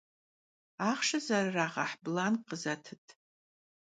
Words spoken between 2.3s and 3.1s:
khızetıt.